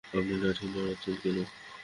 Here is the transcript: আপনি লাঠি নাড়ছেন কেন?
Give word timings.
আপনি 0.09 0.33
লাঠি 0.41 0.65
নাড়ছেন 0.73 1.15
কেন? 1.21 1.37